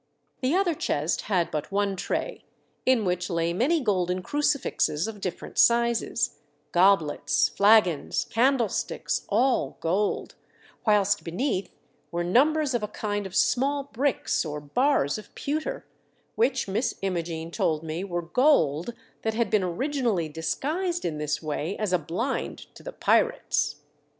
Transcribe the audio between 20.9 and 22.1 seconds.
in this way as a